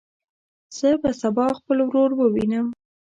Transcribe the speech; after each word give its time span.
زه 0.77 0.89
به 1.01 1.11
سبا 1.21 1.47
خپل 1.59 1.77
ورور 1.87 2.11
ووینم. 2.15 2.67